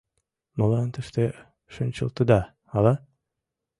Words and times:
Молан 0.57 0.87
тыште 0.93 1.25
шинчылтыда, 1.73 2.41
ала? 2.75 2.93